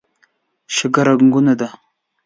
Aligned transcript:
شګه 0.75 1.01
رغونه 1.07 1.53
ده. 1.59 1.67